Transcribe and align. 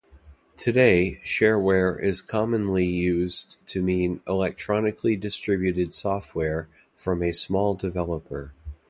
Today 0.57 1.19
shareware 1.23 2.01
is 2.01 2.23
commonly 2.23 2.87
used 2.87 3.57
to 3.67 3.83
mean 3.83 4.21
electronically 4.27 5.15
distributed 5.15 5.93
software 5.93 6.69
from 6.95 7.21
a 7.21 7.31
small 7.31 7.75
developer. 7.75 8.51